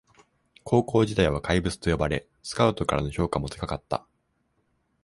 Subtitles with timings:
[0.63, 4.03] 高校時代は怪物と呼ばれスカウトからの評価も高かった